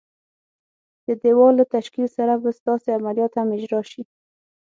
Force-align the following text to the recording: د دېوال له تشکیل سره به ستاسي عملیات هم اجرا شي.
د 1.05 1.07
دېوال 1.21 1.53
له 1.59 1.65
تشکیل 1.75 2.07
سره 2.17 2.33
به 2.41 2.49
ستاسي 2.59 2.89
عملیات 2.97 3.33
هم 3.35 3.47
اجرا 3.57 3.81
شي. 3.91 4.01